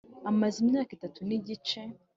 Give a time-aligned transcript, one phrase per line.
[0.29, 1.79] amaze imyaka itatu nigice